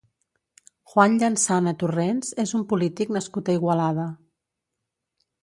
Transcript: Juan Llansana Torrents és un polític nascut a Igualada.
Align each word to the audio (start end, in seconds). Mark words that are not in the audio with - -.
Juan 0.93 1.17
Llansana 1.23 1.73
Torrents 1.83 2.33
és 2.45 2.55
un 2.61 2.65
polític 2.73 3.13
nascut 3.19 3.53
a 3.53 3.57
Igualada. 3.59 4.09